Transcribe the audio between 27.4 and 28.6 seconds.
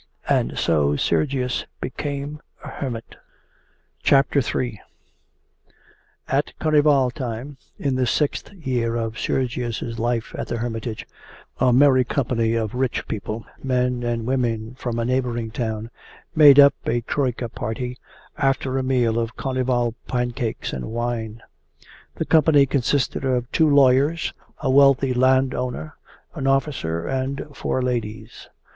four ladies.